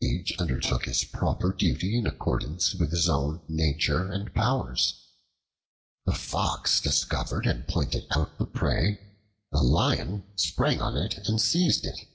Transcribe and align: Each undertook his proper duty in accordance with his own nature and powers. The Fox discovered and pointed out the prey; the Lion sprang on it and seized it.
Each 0.00 0.36
undertook 0.40 0.86
his 0.86 1.04
proper 1.04 1.52
duty 1.52 1.96
in 1.98 2.04
accordance 2.08 2.74
with 2.74 2.90
his 2.90 3.08
own 3.08 3.42
nature 3.46 4.10
and 4.10 4.34
powers. 4.34 4.94
The 6.04 6.14
Fox 6.16 6.80
discovered 6.80 7.46
and 7.46 7.64
pointed 7.68 8.08
out 8.10 8.38
the 8.38 8.46
prey; 8.46 8.98
the 9.52 9.62
Lion 9.62 10.24
sprang 10.34 10.82
on 10.82 10.96
it 10.96 11.28
and 11.28 11.40
seized 11.40 11.86
it. 11.86 12.08